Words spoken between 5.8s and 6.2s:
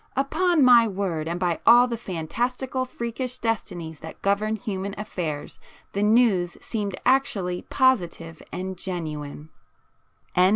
the